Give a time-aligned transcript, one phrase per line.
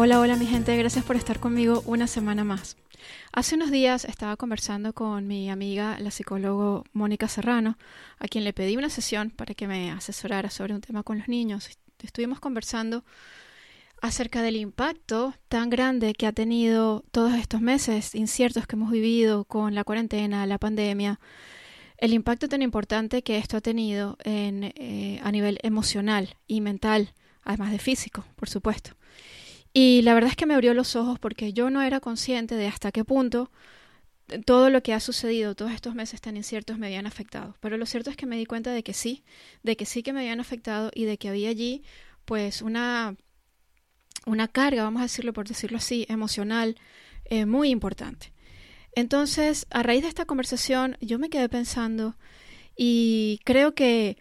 [0.00, 2.76] Hola, hola mi gente, gracias por estar conmigo una semana más.
[3.32, 7.76] Hace unos días estaba conversando con mi amiga, la psicóloga Mónica Serrano,
[8.20, 11.26] a quien le pedí una sesión para que me asesorara sobre un tema con los
[11.26, 11.68] niños.
[12.00, 13.02] Estuvimos conversando
[14.00, 19.46] acerca del impacto tan grande que ha tenido todos estos meses inciertos que hemos vivido
[19.46, 21.18] con la cuarentena, la pandemia,
[21.96, 27.14] el impacto tan importante que esto ha tenido en, eh, a nivel emocional y mental,
[27.42, 28.97] además de físico, por supuesto.
[29.72, 32.66] Y la verdad es que me abrió los ojos porque yo no era consciente de
[32.66, 33.50] hasta qué punto
[34.44, 37.56] todo lo que ha sucedido, todos estos meses tan inciertos me habían afectado.
[37.60, 39.24] Pero lo cierto es que me di cuenta de que sí,
[39.62, 41.82] de que sí que me habían afectado y de que había allí
[42.24, 43.16] pues una,
[44.26, 46.76] una carga, vamos a decirlo por decirlo así, emocional
[47.24, 48.32] eh, muy importante.
[48.94, 52.16] Entonces, a raíz de esta conversación, yo me quedé pensando
[52.76, 54.18] y creo que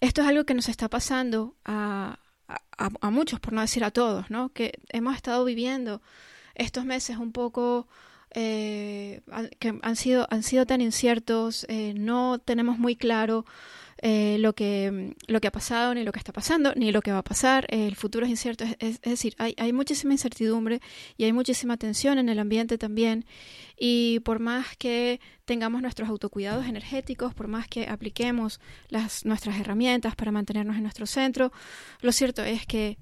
[0.00, 4.30] esto es algo que nos está pasando a, a, muchos, por no decir a todos,
[4.30, 4.50] ¿no?
[4.50, 6.00] Que hemos estado viviendo
[6.54, 7.86] estos meses un poco
[8.30, 9.20] eh,
[9.58, 13.44] que han sido, han sido tan inciertos, eh, no tenemos muy claro
[14.00, 17.10] eh, lo, que, lo que ha pasado, ni lo que está pasando, ni lo que
[17.10, 17.66] va a pasar.
[17.68, 18.64] el futuro es incierto.
[18.78, 20.80] Es, decir, hay, muchísima incertidumbre
[21.16, 23.24] y hay muchísima tensión en el ambiente también.
[23.76, 30.14] Y por más que tengamos nuestros autocuidados energéticos, por más que apliquemos las, nuestras herramientas
[30.14, 31.52] para mantenernos en nuestro centro,
[32.00, 32.98] lo cierto es que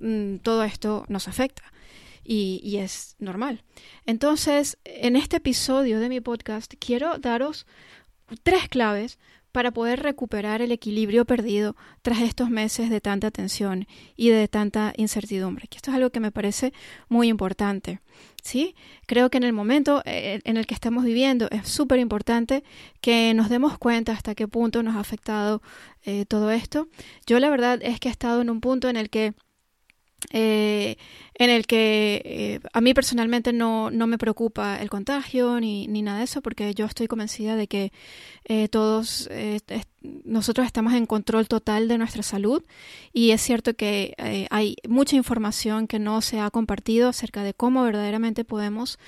[0.00, 1.62] mm, todo esto nos afecta.
[2.26, 3.62] Y, es normal.
[4.06, 7.66] Entonces, en este episodio de mi podcast quiero daros
[8.42, 9.18] tres claves
[9.54, 14.92] para poder recuperar el equilibrio perdido tras estos meses de tanta tensión y de tanta
[14.96, 15.68] incertidumbre.
[15.68, 16.72] Que esto es algo que me parece
[17.08, 18.00] muy importante.
[18.42, 18.74] ¿sí?
[19.06, 22.64] Creo que en el momento eh, en el que estamos viviendo es súper importante
[23.00, 25.62] que nos demos cuenta hasta qué punto nos ha afectado
[26.04, 26.88] eh, todo esto.
[27.24, 29.34] Yo la verdad es que he estado en un punto en el que
[30.36, 30.96] eh,
[31.36, 36.02] en el que eh, a mí personalmente no, no, me preocupa el contagio ni, ni,
[36.02, 37.92] nada de eso, porque yo estoy convencida de que
[38.44, 39.30] eh, todos
[40.24, 42.64] nosotros estamos en control total de nuestra salud.
[43.12, 47.84] Y es cierto que hay mucha información que no se ha compartido acerca de cómo
[47.84, 48.98] verdaderamente podemos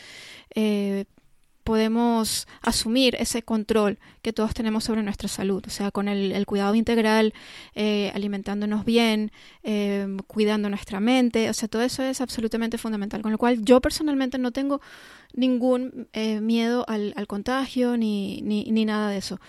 [1.66, 6.77] podemos asumir ese control que todos tenemos sobre nuestra salud, o sea, con el, cuidado
[6.77, 7.34] integral,
[7.75, 9.32] eh, alimentándonos bien,
[9.65, 13.81] eh, cuidando nuestra mente, o sea, todo eso es absolutamente fundamental, con lo cual yo
[13.81, 14.81] personalmente no tengo
[15.34, 19.41] ningún eh, miedo al, contagio ni, ni, nada de eso.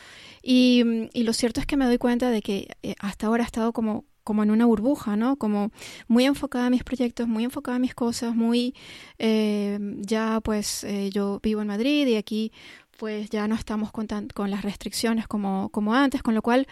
[0.42, 2.68] Y, y, lo cierto es que me doy cuenta de que
[3.00, 5.38] hasta ahora ha estado como como en una burbuja, ¿no?
[5.38, 5.72] Como
[6.10, 8.76] muy enfocada a mis proyectos, muy enfocada a mis cosas, muy
[9.20, 12.52] eh, ya pues eh, yo vivo en Madrid y aquí
[12.98, 16.68] pues ya no estamos con, con las restricciones como, antes, con lo cual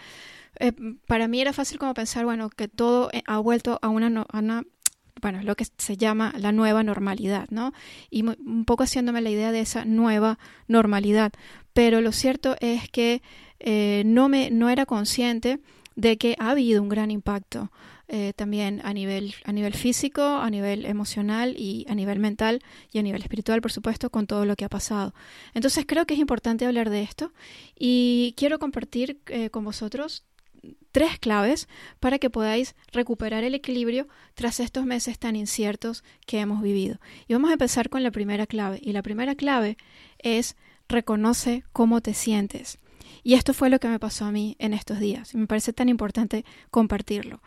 [0.60, 0.72] eh,
[1.06, 4.62] para mí era fácil como pensar, bueno, que todo ha vuelto a una, a
[5.22, 7.72] bueno, lo que se llama la nueva normalidad, ¿no?
[8.10, 11.32] Y un poco haciéndome la idea de esa nueva normalidad.
[11.72, 13.22] Pero lo cierto es que
[14.04, 15.58] no me no era consciente
[15.96, 17.72] de que ha habido un gran impacto
[18.08, 22.62] eh, también a nivel, a nivel físico, a nivel emocional y a nivel mental
[22.92, 25.12] y a nivel espiritual, por supuesto, con todo lo que ha pasado.
[25.54, 27.32] Entonces creo que es importante hablar de esto
[27.76, 30.24] y quiero compartir eh, con vosotros
[30.92, 31.68] tres claves
[32.00, 36.98] para que podáis recuperar el equilibrio tras estos meses tan inciertos que hemos vivido.
[37.26, 38.78] Y vamos a empezar con la primera clave.
[38.82, 39.76] Y la primera clave
[40.18, 40.56] es
[40.88, 42.78] reconoce cómo te sientes.
[43.22, 45.34] Y esto fue lo que me pasó a mí en estos días.
[45.34, 47.42] Me parece tan importante compartirlo.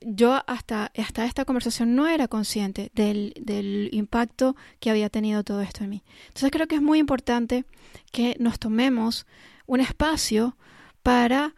[0.00, 5.60] Yo hasta, hasta esta conversación no era consciente del, del impacto que había tenido todo
[5.60, 6.02] esto en mí.
[6.28, 7.64] Entonces creo que es muy importante
[8.10, 9.26] que nos tomemos
[9.66, 10.56] un espacio
[11.02, 11.54] para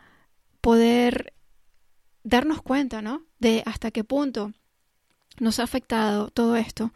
[0.61, 1.33] poder
[2.23, 3.23] darnos cuenta, ¿no?
[3.39, 4.53] De hasta qué punto
[5.41, 6.93] nos ha afectado todo esto.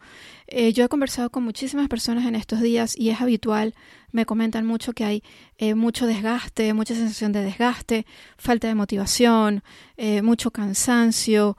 [0.47, 3.75] Eh, yo he conversado con muchísimas personas en estos días y es habitual,
[4.11, 5.23] me comentan mucho que hay
[5.57, 8.05] eh, mucho desgaste, mucha sensación de desgaste,
[8.37, 9.63] falta de motivación,
[9.97, 11.57] eh, mucho cansancio,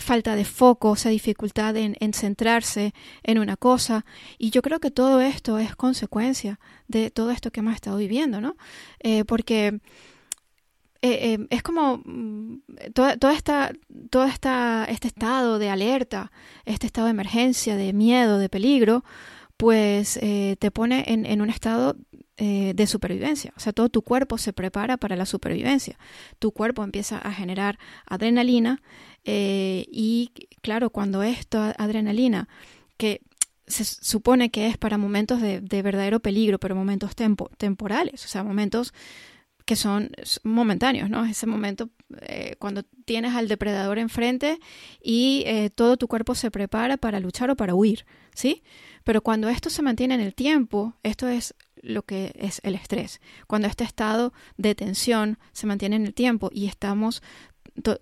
[0.00, 4.06] falta de foco, o sea, dificultad en, centrarse en una cosa.
[4.38, 6.58] Y yo creo que todo esto es consecuencia
[6.88, 8.56] de todo esto que hemos estado viviendo, ¿no?
[9.26, 9.78] porque
[11.04, 12.62] eh, eh, es como mm,
[12.94, 13.72] toda, esta,
[14.08, 16.30] todo esta, este estado de alerta,
[16.64, 19.04] este estado de emergencia, de miedo, de peligro,
[19.56, 21.96] pues eh, te pone en, en, un estado
[22.36, 23.52] de supervivencia.
[23.56, 25.96] O sea, todo tu cuerpo se prepara para la supervivencia.
[26.40, 28.82] Tu cuerpo empieza a generar adrenalina
[29.24, 32.48] y, claro, cuando esto, adrenalina,
[32.96, 33.20] que
[33.68, 38.28] se supone que es para momentos de, de verdadero peligro, pero momentos tempo, temporales, o
[38.28, 38.92] sea, momentos
[39.64, 40.10] que son
[40.42, 41.24] momentáneos, ¿no?
[41.24, 41.90] Ese momento
[42.22, 44.58] eh, cuando tienes al depredador enfrente
[45.02, 48.04] y eh, todo tu cuerpo se prepara para luchar o para huir,
[48.34, 48.62] ¿sí?
[49.04, 53.20] Pero cuando esto se mantiene en el tiempo, esto es lo que es el estrés.
[53.46, 57.22] Cuando este estado de tensión se mantiene en el tiempo y estamos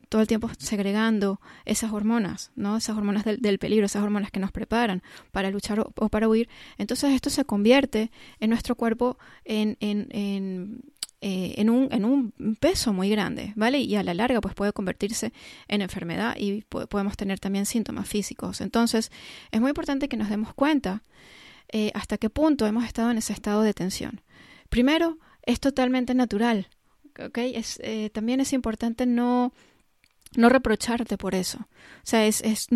[0.09, 2.77] todo el tiempo segregando esas hormonas, ¿no?
[2.77, 6.49] Esas hormonas del, peligro, esas hormonas que nos preparan para luchar o, para huir.
[6.77, 8.11] Entonces esto se convierte
[8.41, 10.83] en nuestro cuerpo en, en, en
[11.23, 13.79] eh, en, un, en un peso muy grande, ¿vale?
[13.81, 15.33] Y a la larga pues puede convertirse
[15.69, 18.61] en enfermedad y podemos tener también síntomas físicos.
[18.61, 19.11] Entonces
[19.51, 21.03] es muy importante que nos demos cuenta
[21.69, 24.23] eh, hasta qué punto hemos estado en ese estado de tensión.
[24.71, 26.69] Primero, es totalmente natural,
[27.23, 27.39] ¿ok?
[27.39, 29.53] Es, eh, también es importante no
[30.37, 31.59] no reprocharte por eso.
[31.59, 32.69] O sea, es, es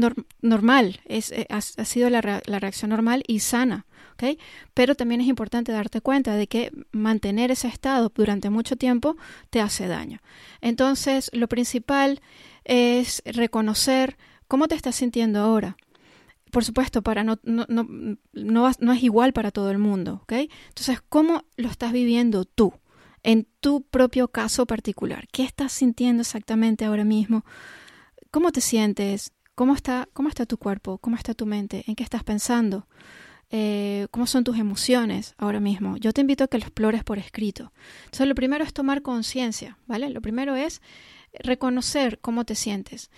[0.42, 3.86] normal, es, ha, sido la, la, reacción normal y sana.
[4.74, 9.16] Pero también es importante darte cuenta de que mantener ese estado durante mucho tiempo
[9.50, 10.20] te hace daño.
[10.60, 12.20] Entonces, lo principal
[12.64, 14.16] es reconocer
[14.48, 15.76] cómo te estás sintiendo ahora.
[16.50, 17.88] Por supuesto, para no, no, no,
[18.32, 20.32] no, es igual para todo el mundo, ¿ok?
[20.68, 22.72] Entonces, ¿cómo lo estás viviendo tú?
[23.24, 25.26] En tu propio caso particular.
[25.32, 27.44] ¿Qué estás sintiendo exactamente ahora mismo?
[28.30, 29.32] ¿Cómo te sientes?
[29.56, 30.98] ¿Cómo está, cómo está tu cuerpo?
[30.98, 31.82] ¿Cómo está tu mente?
[31.88, 32.86] ¿En qué estás pensando?
[33.50, 35.96] Eh, cómo son tus emociones ahora mismo.
[35.96, 37.72] Yo te invito a que lo explores por escrito.
[38.04, 40.10] Entonces, lo primero es tomar conciencia, ¿vale?
[40.10, 40.82] Lo primero es
[41.32, 43.10] reconocer cómo te sientes,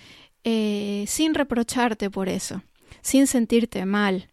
[0.45, 2.63] eh, sin reprocharte por eso,
[3.03, 4.31] sin sentirte mal,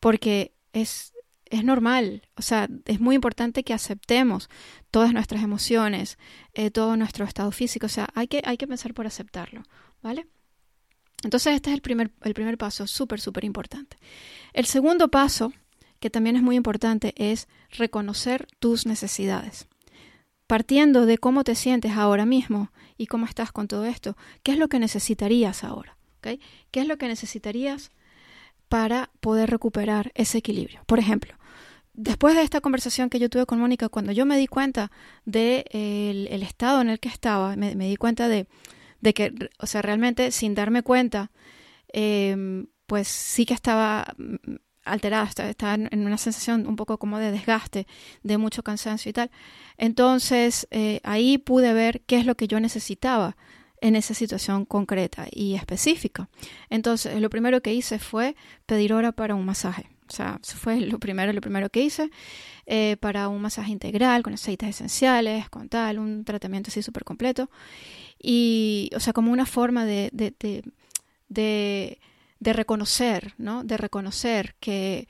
[0.00, 1.12] porque es,
[1.50, 4.48] es normal, o sea, es muy importante que aceptemos
[4.90, 6.18] todas nuestras emociones,
[6.54, 9.62] eh, todo nuestro estado físico, o sea, hay que, hay que pensar por aceptarlo,
[10.02, 10.26] ¿vale?
[11.22, 13.96] Entonces este es el primer, el primer paso, súper, súper importante.
[14.52, 15.52] El segundo paso,
[15.98, 19.66] que también es muy importante, es reconocer tus necesidades.
[20.46, 24.58] Partiendo de cómo te sientes ahora mismo y cómo estás con todo esto, ¿qué es
[24.58, 25.96] lo que necesitarías ahora?
[26.18, 26.40] ¿Okay?
[26.70, 27.90] ¿Qué es lo que necesitarías
[28.68, 30.82] para poder recuperar ese equilibrio?
[30.86, 31.34] Por ejemplo,
[31.94, 34.90] después de esta conversación que yo tuve con Mónica, cuando yo me di cuenta
[35.24, 38.46] del de el estado en el que estaba, me di cuenta de,
[39.00, 41.30] de que, o sea, realmente sin darme cuenta,
[41.88, 47.32] em, pues sí que estaba mm, alterada, estaba en una sensación un poco como de
[47.32, 47.86] desgaste,
[48.22, 49.30] de mucho cansancio y tal.
[49.76, 53.36] Entonces eh, ahí pude ver qué es lo que yo necesitaba
[53.80, 56.28] en esa situación concreta y específica.
[56.70, 58.36] Entonces lo primero que hice fue
[58.66, 59.90] pedir hora para un masaje.
[60.08, 62.10] O sea, eso fue lo primero, lo primero que hice
[62.66, 67.50] eh, para un masaje integral con aceites esenciales, con tal, un tratamiento así súper completo.
[68.18, 70.34] Y, o sea, como una forma de, de,
[71.28, 72.00] de,
[72.40, 73.62] de, reconocer, ¿no?
[73.62, 75.06] De reconocer que,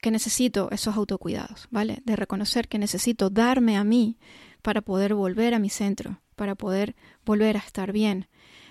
[0.00, 2.02] que necesito esos autocuidados, ¿vale?
[2.04, 4.18] De reconocer que necesito darme a mí
[4.62, 6.94] para poder volver a mi centro, para poder
[7.24, 8.28] volver a estar bien.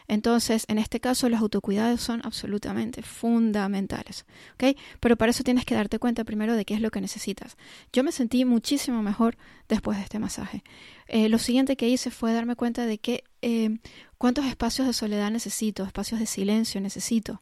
[0.07, 4.25] Entonces, en este caso, los autocuidados son absolutamente fundamentales.
[4.55, 4.77] ¿ok?
[4.99, 7.57] Pero para eso tienes que darte cuenta primero de qué es lo que necesitas.
[7.91, 9.37] Yo me sentí muchísimo mejor
[9.69, 10.63] después de este masaje.
[11.07, 13.77] Eh, lo siguiente que hice fue darme cuenta de que eh,
[14.17, 17.41] cuántos espacios de soledad necesito, espacios de silencio necesito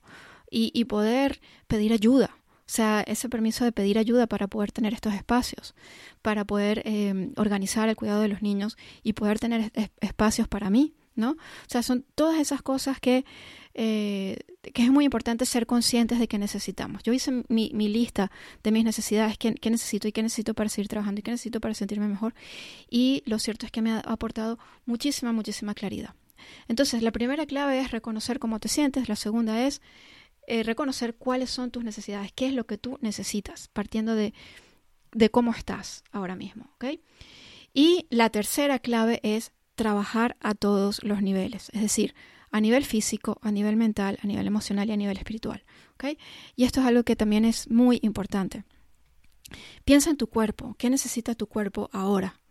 [0.49, 2.35] y, y poder pedir ayuda.
[2.71, 5.75] O sea, ese permiso de pedir ayuda para poder tener estos espacios,
[6.21, 10.93] para poder eh, organizar el cuidado de los niños y poder tener espacios para mí,
[11.13, 11.31] ¿no?
[11.31, 13.25] O sea, son todas esas cosas que,
[13.73, 14.39] eh,
[14.73, 17.03] que es muy importante ser conscientes de que necesitamos.
[17.03, 18.31] Yo hice mi, lista
[18.63, 21.73] de mis necesidades, qué, necesito y qué necesito para seguir trabajando y qué necesito para
[21.73, 22.33] sentirme mejor.
[22.89, 26.15] Y lo cierto es que me ha aportado muchísima, muchísima claridad.
[26.69, 29.81] Entonces, la primera clave es reconocer cómo te sientes, la segunda es
[30.51, 34.33] eh, reconocer cuáles son tus necesidades, qué es lo que tú necesitas, partiendo de,
[35.13, 36.75] de cómo estás ahora mismo.
[37.73, 42.15] Y la tercera clave es trabajar a todos los niveles, es decir,
[42.51, 45.63] a nivel físico, a nivel mental, a nivel emocional y a nivel espiritual.
[46.57, 48.65] Y esto es algo que también es muy importante.
[49.85, 52.41] Piensa en tu cuerpo, ¿qué necesita tu cuerpo ahora?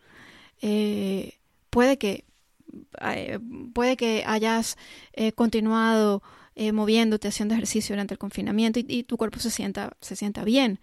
[0.62, 1.38] Eh,
[1.68, 2.24] puede que
[3.02, 3.38] eh,
[3.74, 4.78] puede que hayas
[5.34, 6.22] continuado
[6.72, 10.78] moviéndote, haciendo ejercicio durante el confinamiento y, tu cuerpo se sienta, se sienta bien.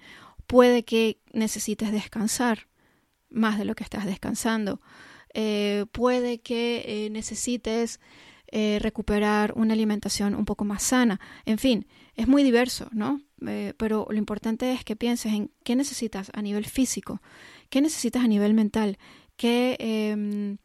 [0.47, 2.67] Puede que necesites descansar
[3.29, 4.81] más de lo que estás descansando.
[5.33, 7.99] eh, puede que eh, necesites
[8.51, 11.19] eh, recuperar una alimentación un poco más sana.
[11.45, 13.21] En fin, es muy diverso, ¿no?
[13.77, 17.21] pero lo importante es que pienses en qué necesitas a nivel físico,
[17.69, 18.97] qué necesitas a nivel mental,
[19.35, 20.57] qué em,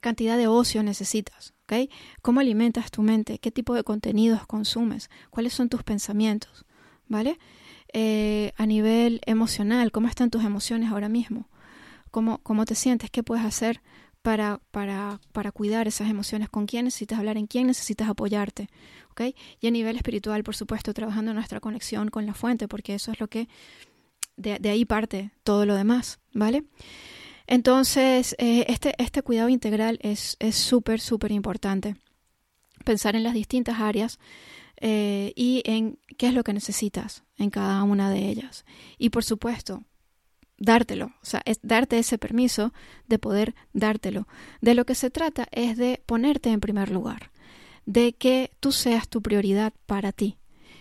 [0.00, 1.90] cantidad de ocio necesitas, ¿ok?
[2.20, 3.38] ¿Cómo alimentas tu mente?
[3.38, 5.10] ¿Qué tipo de contenidos consumes?
[5.30, 6.64] ¿Cuáles son tus pensamientos?
[7.08, 7.38] ¿Vale?
[8.56, 11.50] a nivel emocional, ¿cómo están tus emociones ahora mismo?
[12.10, 13.10] ¿Cómo, cómo te sientes?
[13.10, 13.82] ¿Qué puedes hacer
[14.22, 18.68] para, para, para cuidar esas emociones, con quién necesitas hablar, en quién necesitas apoyarte.
[19.10, 19.34] ¿okay?
[19.60, 23.20] Y a nivel espiritual, por supuesto, trabajando nuestra conexión con la fuente, porque eso es
[23.20, 23.48] lo que
[24.36, 26.64] de, de ahí parte todo lo demás, ¿vale?
[27.46, 31.96] Entonces, eh, este, este cuidado integral es súper, súper importante.
[32.84, 34.18] Pensar en las distintas áreas
[34.84, 38.64] eh, y en qué es lo que necesitas en cada una de ellas.
[38.98, 39.84] Y por supuesto,
[40.58, 42.72] dártelo, o sea, es darte ese permiso
[43.06, 44.26] de poder dártelo.
[44.60, 47.30] De lo que se trata es de ponerte en primer lugar,
[47.86, 50.38] de que tú seas tu prioridad para ti.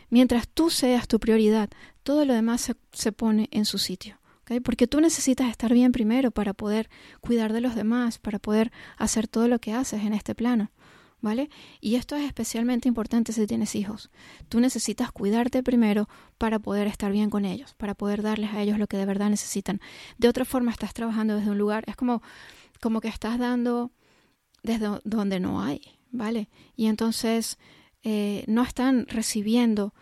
[0.09, 1.69] Mientras tú seas tu prioridad,
[2.01, 4.19] todo lo demás se, pone en su sitio.
[4.60, 6.89] Porque tú necesitas estar bien primero para poder
[7.22, 10.72] cuidar de los demás, para poder hacer todo lo que haces en este plano.
[11.22, 11.50] ¿vale?
[11.79, 14.10] Y esto es especialmente importante si tienes hijos.
[14.50, 18.79] Tú necesitas cuidarte primero para poder estar bien con ellos, para poder darles a ellos
[18.79, 19.79] lo que de verdad necesitan.
[20.17, 22.22] De otra forma, estás trabajando desde un lugar, es como,
[22.81, 23.91] como que estás dando
[24.63, 25.81] desde donde no hay,
[26.12, 26.50] ¿vale?
[26.75, 27.58] Y entonces
[28.03, 29.93] eh, no están recibiendo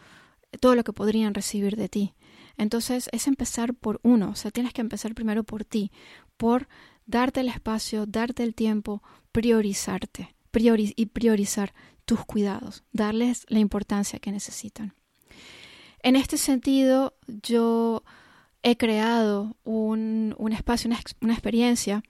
[0.60, 2.13] todo lo que podrían recibir de ti.
[2.59, 5.93] Entonces es empezar por uno, o sea, tienes que empezar primero por ti,
[6.35, 6.67] por
[7.05, 9.01] darte el espacio, darte el tiempo,
[9.31, 11.73] priorizarte y priorizar
[12.03, 14.93] tus cuidados, darles la importancia que necesitan.
[16.03, 18.03] En este sentido, yo
[18.61, 20.89] he creado un, espacio,
[21.21, 22.03] una, experiencia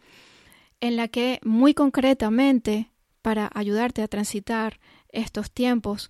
[0.81, 2.89] en la que muy concretamente,
[3.21, 4.79] para ayudarte a transitar
[5.09, 6.09] estos tiempos,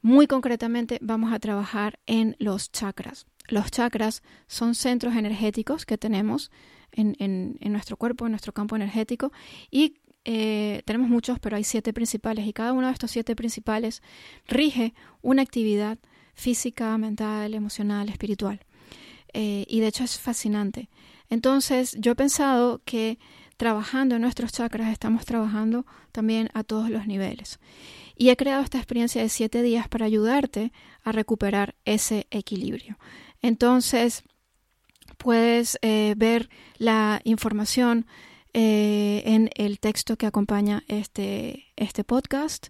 [0.00, 3.26] muy concretamente vamos a trabajar en los chakras.
[3.48, 6.50] Los chakras son centros energéticos que tenemos
[6.92, 9.32] en, en, en, nuestro cuerpo, en nuestro campo energético,
[9.70, 14.02] y eh, tenemos muchos, pero hay siete principales y cada uno de estos siete principales
[14.46, 15.98] rige una actividad
[16.34, 18.60] física, mental, emocional, espiritual.
[19.34, 20.88] Eh, y de hecho es fascinante.
[21.28, 23.18] Entonces yo he pensado que
[23.56, 27.58] trabajando en nuestros chakras estamos trabajando también a todos los niveles.
[28.16, 30.72] Y he creado esta experiencia de siete días para ayudarte
[31.02, 32.96] a recuperar ese equilibrio.
[33.44, 34.22] Entonces
[35.18, 36.48] puedes eh, ver
[36.78, 38.06] la información
[38.54, 42.68] eh, en el texto que acompaña este, este podcast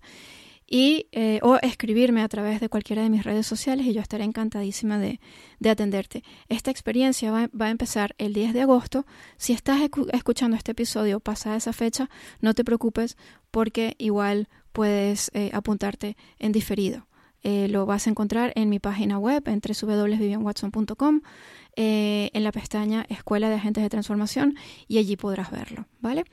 [0.66, 4.24] y, eh, o escribirme a través de cualquiera de mis redes sociales y yo estaré
[4.24, 5.20] encantadísima de,
[5.60, 6.24] de atenderte.
[6.48, 9.06] Esta experiencia va, va, a empezar el 10 de agosto.
[9.36, 9.80] Si estás
[10.12, 13.16] escuchando este episodio pasada esa fecha, no te preocupes
[13.52, 17.06] porque igual puedes apuntarte en diferido.
[17.44, 21.20] Lo vas a encontrar en mi página web en www.vivianwatson.com
[21.76, 26.24] eh, en la pestaña Escuela de Agentes de Transformación y allí podrás verlo, ¿vale?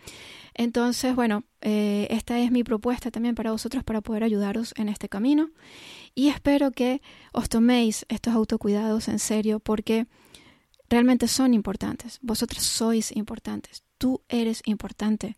[0.53, 5.09] Entonces, bueno, eh, esta es mi propuesta también para vosotros para poder ayudaros en este
[5.09, 5.49] camino
[6.13, 7.01] y espero que
[7.33, 10.05] os toméis estos autocuidados en serio porque
[10.89, 12.19] realmente son importantes.
[12.21, 15.37] Vosotros sois importantes, tú eres importante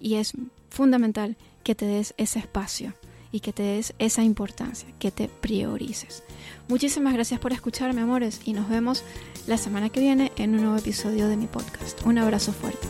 [0.00, 0.32] y es
[0.70, 2.94] fundamental que te des ese espacio
[3.32, 6.22] y que te des esa importancia, que te priorices.
[6.68, 9.02] Muchísimas gracias por escucharme, amores, y nos vemos
[9.46, 12.00] la semana que viene en un nuevo episodio de mi podcast.
[12.06, 12.86] Un abrazo fuerte.